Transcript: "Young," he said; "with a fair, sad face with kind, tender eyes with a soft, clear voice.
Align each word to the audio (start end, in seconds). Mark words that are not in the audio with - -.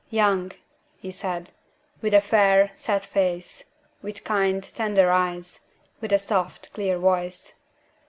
"Young," 0.09 0.53
he 0.97 1.11
said; 1.11 1.51
"with 2.01 2.15
a 2.15 2.21
fair, 2.21 2.71
sad 2.73 3.05
face 3.05 3.65
with 4.01 4.23
kind, 4.23 4.63
tender 4.63 5.11
eyes 5.11 5.59
with 5.99 6.11
a 6.11 6.17
soft, 6.17 6.73
clear 6.73 6.97
voice. 6.97 7.59